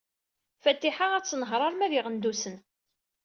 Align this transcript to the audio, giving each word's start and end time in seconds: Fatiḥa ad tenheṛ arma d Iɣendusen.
Fatiḥa 0.63 1.07
ad 1.13 1.25
tenheṛ 1.25 1.61
arma 1.67 1.87
d 1.91 1.93
Iɣendusen. 1.99 2.55